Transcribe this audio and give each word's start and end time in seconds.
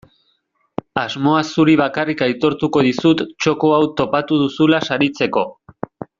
Asmoa 1.01 1.43
zuri 1.55 1.75
bakarrik 1.81 2.23
aitortuko 2.29 2.83
dizut 2.89 3.21
txoko 3.35 3.71
hau 3.77 3.83
topatu 4.01 4.41
duzula 4.47 4.81
saritzeko. 4.89 5.47